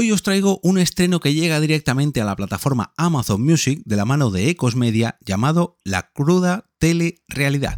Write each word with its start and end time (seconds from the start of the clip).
Hoy 0.00 0.12
os 0.12 0.22
traigo 0.22 0.60
un 0.62 0.78
estreno 0.78 1.18
que 1.18 1.34
llega 1.34 1.58
directamente 1.58 2.20
a 2.20 2.24
la 2.24 2.36
plataforma 2.36 2.92
Amazon 2.96 3.42
Music 3.42 3.82
de 3.84 3.96
la 3.96 4.04
mano 4.04 4.30
de 4.30 4.48
Ecos 4.48 4.76
Media 4.76 5.18
llamado 5.26 5.76
La 5.82 6.12
cruda 6.12 6.66
telerealidad. 6.78 7.74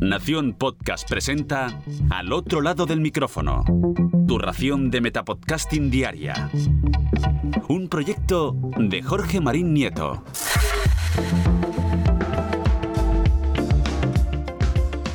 Nación 0.00 0.54
Podcast 0.54 1.06
presenta 1.06 1.78
Al 2.08 2.32
otro 2.32 2.62
lado 2.62 2.86
del 2.86 3.02
micrófono, 3.02 3.64
tu 4.26 4.38
ración 4.38 4.90
de 4.90 5.02
Metapodcasting 5.02 5.90
Diaria. 5.90 6.50
Un 7.68 7.90
proyecto 7.90 8.56
de 8.78 9.02
Jorge 9.02 9.42
Marín 9.42 9.74
Nieto. 9.74 10.24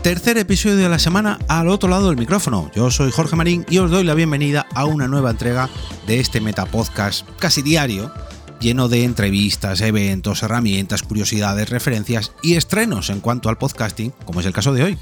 Tercer 0.05 0.37
episodio 0.37 0.77
de 0.77 0.87
la 0.87 0.99
semana 0.99 1.39
al 1.47 1.67
otro 1.67 1.89
lado 1.89 2.09
del 2.09 2.19
micrófono. 2.19 2.69
Yo 2.75 2.91
soy 2.91 3.11
Jorge 3.11 3.35
Marín 3.35 3.65
y 3.71 3.79
os 3.79 3.89
doy 3.89 4.03
la 4.03 4.13
bienvenida 4.13 4.67
a 4.75 4.85
una 4.85 5.07
nueva 5.07 5.31
entrega 5.31 5.67
de 6.05 6.19
este 6.19 6.41
Metapodcast 6.41 7.27
casi 7.39 7.63
diario, 7.63 8.13
lleno 8.59 8.87
de 8.87 9.03
entrevistas, 9.03 9.81
eventos, 9.81 10.43
herramientas, 10.43 11.01
curiosidades, 11.01 11.71
referencias 11.71 12.33
y 12.43 12.53
estrenos 12.53 13.09
en 13.09 13.19
cuanto 13.19 13.49
al 13.49 13.57
podcasting, 13.57 14.13
como 14.25 14.41
es 14.41 14.45
el 14.45 14.53
caso 14.53 14.73
de 14.73 14.83
hoy. 14.83 14.97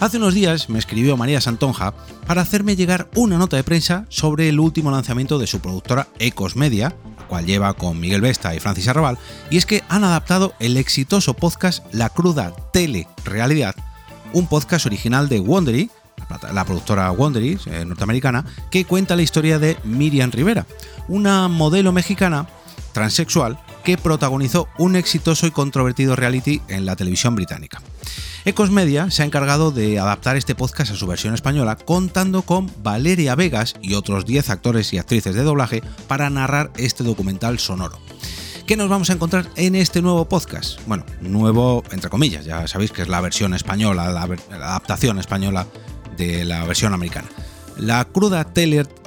Hace 0.00 0.16
unos 0.16 0.34
días 0.34 0.68
me 0.68 0.80
escribió 0.80 1.16
María 1.16 1.40
Santonja 1.40 1.94
para 2.26 2.42
hacerme 2.42 2.74
llegar 2.74 3.08
una 3.14 3.38
nota 3.38 3.56
de 3.56 3.62
prensa 3.62 4.04
sobre 4.08 4.48
el 4.48 4.58
último 4.58 4.90
lanzamiento 4.90 5.38
de 5.38 5.46
su 5.46 5.60
productora 5.60 6.08
Ecos 6.18 6.56
Media, 6.56 6.92
cual 7.28 7.46
lleva 7.46 7.74
con 7.74 8.00
Miguel 8.00 8.20
Vesta 8.20 8.52
y 8.52 8.58
Francis 8.58 8.88
Arrabal, 8.88 9.16
y 9.48 9.58
es 9.58 9.64
que 9.64 9.84
han 9.88 10.02
adaptado 10.02 10.54
el 10.58 10.76
exitoso 10.76 11.34
podcast 11.34 11.84
La 11.94 12.08
cruda 12.08 12.52
tele 12.72 13.06
realidad 13.24 13.76
un 14.32 14.46
podcast 14.46 14.86
original 14.86 15.28
de 15.28 15.40
Wondery, 15.40 15.90
la 16.52 16.64
productora 16.64 17.10
Wondery 17.10 17.58
eh, 17.66 17.84
norteamericana, 17.84 18.44
que 18.70 18.84
cuenta 18.84 19.16
la 19.16 19.22
historia 19.22 19.58
de 19.58 19.76
Miriam 19.84 20.30
Rivera, 20.30 20.66
una 21.08 21.48
modelo 21.48 21.92
mexicana 21.92 22.46
transexual 22.92 23.58
que 23.84 23.96
protagonizó 23.96 24.68
un 24.78 24.96
exitoso 24.96 25.46
y 25.46 25.50
controvertido 25.50 26.16
reality 26.16 26.60
en 26.68 26.86
la 26.86 26.96
televisión 26.96 27.34
británica. 27.34 27.80
Ecos 28.44 28.70
Media 28.70 29.10
se 29.10 29.22
ha 29.22 29.26
encargado 29.26 29.70
de 29.70 29.98
adaptar 29.98 30.36
este 30.36 30.54
podcast 30.54 30.92
a 30.92 30.96
su 30.96 31.06
versión 31.06 31.34
española, 31.34 31.76
contando 31.76 32.42
con 32.42 32.70
Valeria 32.82 33.34
Vegas 33.34 33.74
y 33.82 33.94
otros 33.94 34.24
10 34.24 34.50
actores 34.50 34.92
y 34.92 34.98
actrices 34.98 35.34
de 35.34 35.42
doblaje 35.42 35.82
para 36.08 36.30
narrar 36.30 36.72
este 36.76 37.04
documental 37.04 37.58
sonoro. 37.58 37.98
¿Qué 38.70 38.76
nos 38.76 38.88
vamos 38.88 39.10
a 39.10 39.14
encontrar 39.14 39.50
en 39.56 39.74
este 39.74 40.00
nuevo 40.00 40.28
podcast? 40.28 40.78
Bueno, 40.86 41.04
nuevo 41.20 41.82
entre 41.90 42.08
comillas, 42.08 42.44
ya 42.44 42.68
sabéis 42.68 42.92
que 42.92 43.02
es 43.02 43.08
la 43.08 43.20
versión 43.20 43.52
española, 43.52 44.12
la, 44.12 44.22
adaptación 44.22 45.18
española 45.18 45.66
de 46.16 46.44
la 46.44 46.64
versión 46.66 46.94
americana. 46.94 47.26
La 47.76 48.04
cruda 48.04 48.46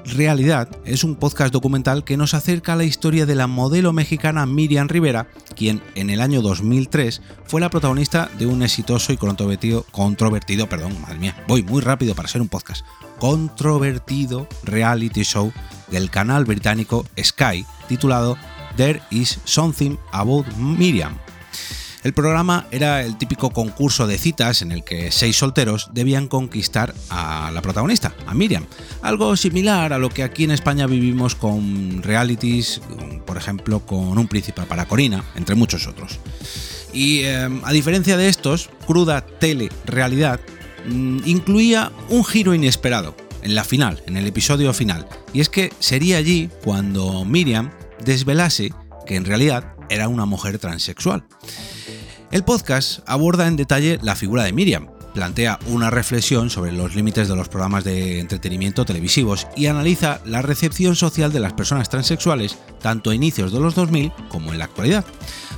realidad 0.04 0.68
es 0.84 1.06
un 1.06 1.16
podcast 1.16 1.54
documental 1.54 2.04
que 2.04 2.18
nos 2.18 2.34
acerca 2.34 2.74
a 2.74 2.76
la 2.76 2.84
historia 2.84 3.26
de 3.26 3.36
la 3.36 3.48
modelo 3.48 3.94
mexicana 3.94 4.46
Miriam 4.46 4.90
Rivera, 4.90 5.28
quien 5.56 5.82
en 5.96 6.10
el 6.10 6.20
año 6.20 6.42
2003 6.42 7.22
fue 7.46 7.62
la 7.62 7.70
protagonista 7.70 8.30
de 8.38 8.48
un 8.48 8.64
exitoso 8.64 9.14
y 9.14 9.18
controvertido, 9.18 9.86
controvertido, 9.92 10.68
perdón, 10.68 11.00
madre 11.00 11.20
mía, 11.20 11.42
voy 11.48 11.64
muy 11.64 11.82
rápido 11.82 12.16
para 12.16 12.28
ser 12.28 12.42
un 12.42 12.50
podcast, 12.50 12.86
controvertido 13.18 14.46
reality 14.64 15.24
show 15.24 15.54
del 15.90 16.10
canal 16.10 16.44
británico 16.44 17.06
Sky 17.18 17.66
titulado 17.88 18.38
There 18.76 19.02
is 19.12 19.40
Something 19.46 19.98
About 20.12 20.48
Miriam. 20.58 21.18
El 22.04 22.14
programa 22.14 22.68
era 22.70 23.02
el 23.02 23.18
típico 23.18 23.52
concurso 23.52 24.08
de 24.08 24.18
citas 24.18 24.62
en 24.62 24.74
el 24.74 24.84
que 24.84 25.10
seis 25.12 25.38
solteros 25.38 25.90
debían 25.94 26.28
conquistar 26.28 26.94
a 27.10 27.50
la 27.52 27.62
protagonista, 27.62 28.14
a 28.28 28.34
Miriam. 28.34 28.66
Algo 29.02 29.38
similar 29.38 29.94
a 29.94 29.98
lo 29.98 30.10
que 30.10 30.24
aquí 30.24 30.44
en 30.44 30.52
España 30.52 30.86
vivimos 30.86 31.36
con 31.36 32.04
realities, 32.04 32.82
por 33.26 33.38
ejemplo 33.38 33.80
con 33.86 34.18
Un 34.18 34.28
príncipe 34.28 34.64
para 34.64 34.86
Corina, 34.86 35.24
entre 35.36 35.56
muchos 35.56 35.88
otros. 35.88 36.20
Y 36.92 37.22
em, 37.22 37.62
a 37.64 37.72
diferencia 37.72 38.18
de 38.18 38.28
estos, 38.28 38.70
cruda 38.86 39.26
tele-realidad 39.26 40.42
mm, 40.86 41.20
incluía 41.26 41.92
un 42.10 42.26
giro 42.26 42.54
inesperado 42.54 43.16
en 43.44 43.56
la 43.56 43.64
final, 43.64 44.04
en 44.08 44.18
el 44.18 44.28
episodio 44.28 44.74
final. 44.74 45.08
Y 45.34 45.40
es 45.40 45.48
que 45.48 45.72
sería 45.80 46.18
allí 46.18 46.50
cuando 46.64 47.24
Miriam 47.24 47.72
desvelase 48.06 48.74
que 49.06 49.16
en 49.16 49.26
realidad 49.26 49.76
era 49.90 50.08
una 50.08 50.26
mujer 50.26 50.60
transexual. 50.60 51.26
El 52.32 52.44
podcast 52.44 53.02
aborda 53.06 53.48
en 53.48 53.56
detalle 53.56 54.00
la 54.02 54.16
figura 54.16 54.44
de 54.44 54.54
Miriam, 54.54 54.88
plantea 55.14 55.60
una 55.68 55.90
reflexión 55.90 56.50
sobre 56.50 56.72
los 56.72 56.96
límites 56.96 57.28
de 57.28 57.36
los 57.36 57.48
programas 57.48 57.84
de 57.84 58.20
entretenimiento 58.20 58.86
televisivos 58.86 59.48
y 59.56 59.68
analiza 59.68 60.20
la 60.26 60.42
recepción 60.42 60.96
social 60.96 61.32
de 61.32 61.40
las 61.40 61.54
personas 61.54 61.90
transexuales 61.90 62.58
tanto 62.82 63.12
a 63.12 63.16
inicios 63.16 63.54
de 63.54 63.60
los 63.60 63.76
2000 63.76 64.12
como 64.30 64.52
en 64.52 64.60
la 64.60 64.66
actualidad. 64.66 65.06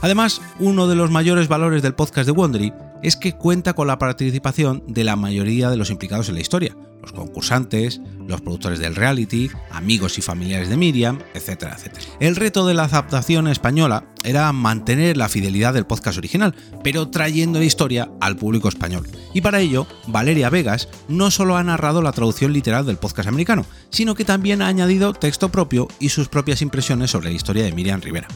Además, 0.02 0.42
uno 0.60 0.88
de 0.88 0.96
los 0.96 1.10
mayores 1.12 1.48
valores 1.48 1.82
del 1.82 1.96
podcast 1.96 2.26
de 2.26 2.34
Wondery 2.34 2.74
es 3.02 3.16
que 3.16 3.34
cuenta 3.34 3.74
con 3.74 3.88
la 3.88 3.98
participación 3.98 4.84
de 4.88 5.04
la 5.04 5.16
mayoría 5.16 5.70
de 5.70 5.78
los 5.78 5.90
implicados 5.90 6.28
en 6.30 6.36
la 6.36 6.42
historia, 6.42 6.76
los 7.06 7.14
concursantes, 7.14 8.02
los 8.28 8.42
productores 8.42 8.80
del 8.80 8.96
reality, 8.96 9.50
amigos 9.72 10.18
y 10.18 10.22
familiares 10.22 10.70
de 10.70 10.78
Miriam, 10.78 11.20
etcétera, 11.34 11.76
etcétera. 11.76 12.06
El 12.20 12.36
reto 12.36 12.66
de 12.66 12.74
la 12.74 12.86
adaptación 12.86 13.48
española 13.48 14.06
era 14.24 14.52
mantener 14.52 15.18
la 15.18 15.30
fidelidad 15.30 15.74
del 15.74 15.86
podcast 15.86 16.18
original, 16.18 16.56
pero 16.84 17.10
trayendo 17.10 17.60
la 17.60 17.66
historia 17.66 18.10
al 18.20 18.36
público 18.36 18.68
español. 18.68 19.08
Y 19.36 19.42
para 19.42 19.60
ello, 19.60 19.86
Valeria 20.08 20.50
Vegas 20.50 20.88
no 21.10 21.30
solo 21.30 21.58
ha 21.58 21.64
narrado 21.64 22.02
la 22.02 22.14
traducción 22.14 22.54
literal 22.54 22.86
del 22.86 22.96
podcast 22.96 23.28
americano, 23.28 23.66
sino 23.90 24.16
que 24.16 24.24
también 24.24 24.62
ha 24.62 24.68
añadido 24.68 25.12
texto 25.12 25.50
propio 25.50 25.90
y 26.00 26.08
sus 26.08 26.30
propias 26.30 26.62
impresiones 26.62 27.12
sobre 27.12 27.28
la 27.28 27.36
historia 27.36 27.66
de 27.66 27.74
Miriam 27.74 28.00
Rivera. 28.00 28.30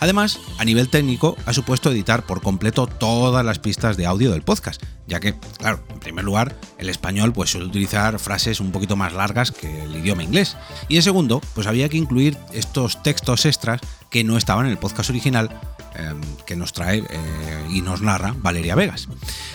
Además, 0.00 0.40
a 0.56 0.64
nivel 0.64 0.88
técnico, 0.88 1.36
ha 1.44 1.52
supuesto 1.52 1.90
editar 1.90 2.24
por 2.24 2.40
completo 2.40 2.86
todas 2.86 3.44
las 3.44 3.58
pistas 3.58 3.98
de 3.98 4.06
audio 4.06 4.32
del 4.32 4.40
podcast, 4.40 4.82
ya 5.06 5.20
que, 5.20 5.34
claro, 5.58 5.84
en 5.90 6.00
primer 6.00 6.24
lugar, 6.24 6.56
el 6.78 6.88
español 6.88 7.34
pues, 7.34 7.50
suele 7.50 7.66
utilizar 7.66 8.18
frases 8.18 8.60
un 8.60 8.72
poquito 8.72 8.96
más 8.96 9.12
largas 9.12 9.52
que 9.52 9.82
el 9.82 9.96
idioma 9.96 10.24
inglés, 10.24 10.56
y 10.88 10.96
en 10.96 11.02
segundo, 11.02 11.42
pues 11.54 11.66
había 11.66 11.90
que 11.90 11.98
incluir 11.98 12.38
estos 12.54 13.02
textos 13.02 13.44
extras 13.44 13.82
que 14.10 14.24
no 14.24 14.38
estaban 14.38 14.64
en 14.64 14.72
el 14.72 14.78
podcast 14.78 15.10
original 15.10 15.50
em, 15.98 16.20
que 16.46 16.56
nos 16.56 16.72
trae 16.72 16.98
eh, 16.98 17.66
y 17.70 17.82
nos 17.82 18.00
narra 18.00 18.34
Valeria 18.38 18.74
Vegas. 18.74 19.08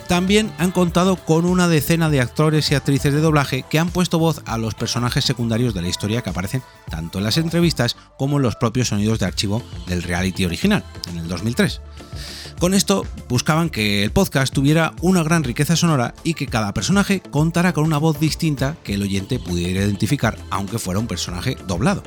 También 0.08 0.52
han 0.58 0.72
contado 0.72 1.16
con 1.16 1.46
una 1.46 1.68
decena 1.68 2.10
de 2.10 2.22
actores 2.22 2.70
y 2.72 2.76
actrices 2.76 3.14
de 3.14 3.22
doblaje 3.22 3.64
que 3.70 3.80
han 3.80 3.90
puesto 3.90 4.20
voz 4.20 4.42
a 4.46 4.58
los 4.58 4.76
personajes 4.76 5.26
secundarios 5.26 5.74
de 5.74 5.82
la 5.82 5.88
historia 5.88 6.22
que 6.22 6.30
aparecen 6.30 6.62
tanto 6.90 7.18
en 7.18 7.24
las 7.24 7.38
entrevistas 7.38 7.96
como 8.18 8.38
en 8.38 8.44
los 8.44 8.56
propios 8.56 8.90
sonidos 8.90 9.20
de 9.20 9.26
archivo 9.26 9.64
del 9.88 10.04
reality 10.04 10.46
original, 10.46 10.84
en 11.10 11.18
el 11.18 11.28
2003. 11.28 11.82
Con 12.60 12.74
esto 12.74 13.06
buscaban 13.28 13.70
que 13.70 14.06
el 14.06 14.12
podcast 14.12 14.54
tuviera 14.54 14.94
una 15.02 15.22
gran 15.22 15.44
riqueza 15.44 15.76
sonora 15.76 16.14
y 16.24 16.34
que 16.34 16.48
cada 16.48 16.74
personaje 16.74 17.22
contara 17.22 17.74
con 17.74 17.84
una 17.84 17.98
voz 17.98 18.22
distinta 18.22 18.78
que 18.86 18.94
el 18.94 19.02
oyente 19.02 19.38
pudiera 19.38 19.82
identificar, 19.82 20.38
aunque 20.50 20.80
fuera 20.80 21.00
un 21.00 21.08
personaje 21.08 21.58
doblado. 21.68 22.04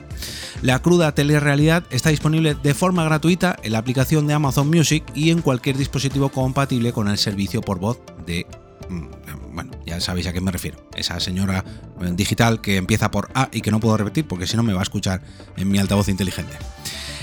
La 0.62 0.80
cruda 0.80 1.12
telerrealidad 1.12 1.84
está 1.90 2.08
disponible 2.08 2.54
de 2.54 2.72
forma 2.72 3.04
gratuita 3.04 3.56
en 3.62 3.72
la 3.72 3.78
aplicación 3.78 4.25
de 4.26 4.34
Amazon 4.34 4.68
Music 4.68 5.04
y 5.14 5.30
en 5.30 5.42
cualquier 5.42 5.76
dispositivo 5.76 6.28
compatible 6.28 6.92
con 6.92 7.08
el 7.08 7.18
servicio 7.18 7.60
por 7.60 7.78
voz 7.78 8.00
de 8.26 8.46
mm, 8.88 9.54
bueno, 9.56 9.70
ya 9.86 10.00
sabéis 10.00 10.26
a 10.26 10.34
qué 10.34 10.40
me 10.42 10.52
refiero. 10.52 10.78
Esa 10.94 11.18
señora 11.18 11.64
eh, 12.02 12.12
digital 12.12 12.60
que 12.60 12.76
empieza 12.76 13.10
por 13.10 13.30
A 13.34 13.48
y 13.52 13.62
que 13.62 13.70
no 13.70 13.80
puedo 13.80 13.96
repetir 13.96 14.26
porque 14.26 14.46
si 14.46 14.56
no 14.56 14.62
me 14.62 14.74
va 14.74 14.80
a 14.80 14.82
escuchar 14.82 15.22
en 15.56 15.68
mi 15.68 15.78
altavoz 15.78 16.08
inteligente. 16.08 16.52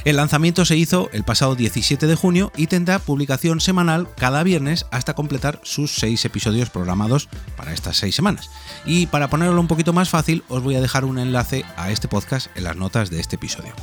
El 0.03 0.17
lanzamiento 0.17 0.65
se 0.65 0.75
hizo 0.75 1.09
el 1.13 1.23
pasado 1.23 1.55
17 1.55 2.07
de 2.07 2.15
junio 2.15 2.51
y 2.57 2.67
tendrá 2.67 2.99
publicación 2.99 3.61
semanal 3.61 4.09
cada 4.17 4.43
viernes 4.43 4.85
hasta 4.91 5.13
completar 5.13 5.61
sus 5.63 5.95
seis 5.95 6.25
episodios 6.25 6.69
programados 6.69 7.29
para 7.55 7.71
estas 7.71 7.97
seis 7.97 8.15
semanas. 8.15 8.49
Y 8.85 9.05
para 9.05 9.29
ponerlo 9.29 9.61
un 9.61 9.67
poquito 9.67 9.93
más 9.93 10.09
fácil, 10.09 10.43
os 10.49 10.61
voy 10.61 10.75
a 10.75 10.81
dejar 10.81 11.05
un 11.05 11.19
enlace 11.19 11.63
a 11.77 11.91
este 11.91 12.09
podcast 12.09 12.47
en 12.57 12.65
las 12.65 12.75
notas 12.75 13.11
de 13.11 13.21
este 13.21 13.37
episodio. 13.37 13.73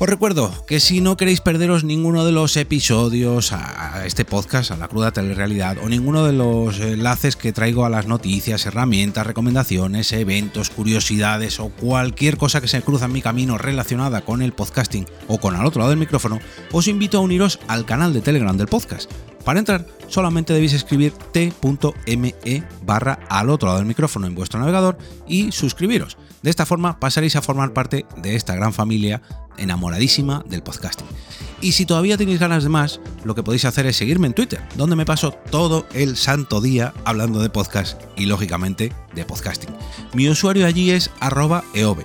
Os 0.00 0.08
recuerdo 0.08 0.54
que 0.68 0.78
si 0.78 1.00
no 1.00 1.16
queréis 1.16 1.40
perderos 1.40 1.82
ninguno 1.82 2.24
de 2.24 2.30
los 2.30 2.56
episodios 2.56 3.52
a 3.52 4.06
este 4.06 4.24
podcast, 4.24 4.70
a 4.70 4.76
la 4.76 4.86
cruda 4.86 5.10
telerrealidad, 5.10 5.78
o 5.82 5.88
ninguno 5.88 6.24
de 6.24 6.32
los 6.32 6.78
enlaces 6.78 7.34
que 7.34 7.52
traigo 7.52 7.84
a 7.84 7.90
las 7.90 8.06
noticias, 8.06 8.64
herramientas, 8.64 9.26
recomendaciones, 9.26 10.12
eventos, 10.12 10.70
curiosidades 10.70 11.58
o 11.58 11.70
cualquier 11.70 12.36
cosa 12.36 12.60
que 12.60 12.68
se 12.68 12.80
cruza 12.80 13.06
en 13.06 13.12
mi 13.12 13.22
camino 13.22 13.58
relacionada 13.58 14.20
con 14.20 14.40
el 14.40 14.52
podcasting 14.52 15.06
o 15.26 15.38
con 15.38 15.56
al 15.56 15.66
otro 15.66 15.80
lado 15.80 15.90
del 15.90 15.98
micrófono, 15.98 16.38
os 16.70 16.86
invito 16.86 17.18
a 17.18 17.22
uniros 17.22 17.58
al 17.66 17.84
canal 17.84 18.12
de 18.12 18.20
Telegram 18.20 18.56
del 18.56 18.68
podcast. 18.68 19.10
Para 19.44 19.58
entrar, 19.58 19.84
solamente 20.08 20.52
debéis 20.52 20.72
escribir 20.72 21.12
t.me 21.32 22.64
barra 22.84 23.20
al 23.28 23.50
otro 23.50 23.66
lado 23.66 23.78
del 23.78 23.86
micrófono 23.86 24.26
en 24.26 24.34
vuestro 24.34 24.60
navegador 24.60 24.98
y 25.26 25.52
suscribiros. 25.52 26.16
De 26.42 26.50
esta 26.50 26.66
forma 26.66 26.98
pasaréis 27.00 27.36
a 27.36 27.42
formar 27.42 27.72
parte 27.72 28.06
de 28.16 28.36
esta 28.36 28.54
gran 28.54 28.72
familia 28.72 29.22
enamoradísima 29.56 30.44
del 30.48 30.62
podcasting. 30.62 31.06
Y 31.60 31.72
si 31.72 31.86
todavía 31.86 32.16
tenéis 32.16 32.38
ganas 32.38 32.62
de 32.62 32.68
más, 32.68 33.00
lo 33.24 33.34
que 33.34 33.42
podéis 33.42 33.64
hacer 33.64 33.86
es 33.86 33.96
seguirme 33.96 34.28
en 34.28 34.34
Twitter, 34.34 34.62
donde 34.76 34.94
me 34.96 35.04
paso 35.04 35.32
todo 35.50 35.86
el 35.92 36.16
santo 36.16 36.60
día 36.60 36.94
hablando 37.04 37.40
de 37.40 37.50
podcast 37.50 38.00
y 38.16 38.26
lógicamente 38.26 38.92
de 39.14 39.24
podcasting. 39.24 39.74
Mi 40.14 40.28
usuario 40.28 40.66
allí 40.66 40.92
es 40.92 41.10
arroba 41.18 41.64
eove. 41.74 42.04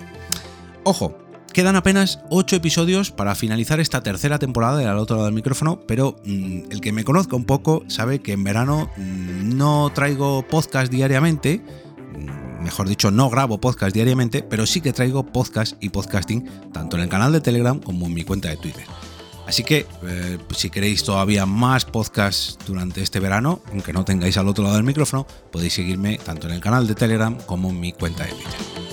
Ojo, 0.83 1.22
quedan 1.53 1.75
apenas 1.75 2.19
8 2.31 2.55
episodios 2.55 3.11
para 3.11 3.35
finalizar 3.35 3.79
esta 3.79 4.01
tercera 4.01 4.39
temporada 4.39 4.77
de 4.77 4.87
Al 4.87 4.97
otro 4.97 5.15
lado 5.17 5.27
del 5.27 5.35
micrófono, 5.35 5.79
pero 5.87 6.17
mm, 6.25 6.71
el 6.71 6.81
que 6.81 6.91
me 6.91 7.03
conozca 7.03 7.35
un 7.35 7.45
poco 7.45 7.83
sabe 7.87 8.19
que 8.19 8.33
en 8.33 8.43
verano 8.43 8.89
mm, 8.97 9.55
no 9.55 9.91
traigo 9.93 10.41
podcast 10.47 10.91
diariamente, 10.91 11.61
mm, 11.61 12.63
mejor 12.63 12.89
dicho, 12.89 13.11
no 13.11 13.29
grabo 13.29 13.61
podcast 13.61 13.93
diariamente, 13.93 14.41
pero 14.41 14.65
sí 14.65 14.81
que 14.81 14.93
traigo 14.93 15.23
podcast 15.31 15.81
y 15.81 15.89
podcasting 15.89 16.49
tanto 16.73 16.97
en 16.97 17.03
el 17.03 17.09
canal 17.09 17.31
de 17.31 17.39
Telegram 17.39 17.79
como 17.79 18.07
en 18.07 18.15
mi 18.15 18.23
cuenta 18.23 18.49
de 18.49 18.57
Twitter. 18.57 18.85
Así 19.45 19.63
que 19.63 19.85
eh, 20.03 20.37
si 20.55 20.69
queréis 20.69 21.03
todavía 21.03 21.45
más 21.45 21.85
podcasts 21.85 22.57
durante 22.65 23.01
este 23.01 23.19
verano, 23.19 23.61
aunque 23.71 23.93
no 23.93 24.05
tengáis 24.05 24.37
al 24.37 24.47
otro 24.47 24.63
lado 24.63 24.77
del 24.77 24.85
micrófono, 24.85 25.27
podéis 25.51 25.73
seguirme 25.73 26.17
tanto 26.17 26.47
en 26.47 26.53
el 26.53 26.61
canal 26.61 26.87
de 26.87 26.95
Telegram 26.95 27.37
como 27.45 27.69
en 27.69 27.79
mi 27.79 27.91
cuenta 27.91 28.23
de 28.23 28.31
Twitter. 28.31 28.92